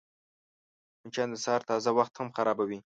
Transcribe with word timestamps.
مچان 1.03 1.29
د 1.31 1.35
سهار 1.43 1.61
تازه 1.69 1.89
وخت 1.97 2.13
هم 2.15 2.27
خرابوي 2.35 2.79